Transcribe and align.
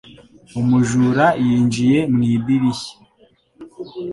Umujura 0.59 1.25
yinjiye 1.45 1.99
mu 2.13 2.21
idirishya. 2.35 2.93